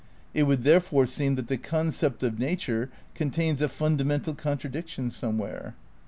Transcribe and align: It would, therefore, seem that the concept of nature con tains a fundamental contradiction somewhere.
It 0.33 0.47
would, 0.47 0.63
therefore, 0.63 1.05
seem 1.05 1.35
that 1.35 1.47
the 1.47 1.59
concept 1.59 2.23
of 2.23 2.39
nature 2.39 2.89
con 3.13 3.29
tains 3.29 3.61
a 3.61 3.69
fundamental 3.69 4.33
contradiction 4.33 5.11
somewhere. 5.11 5.75